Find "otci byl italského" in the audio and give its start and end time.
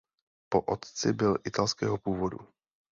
0.61-1.97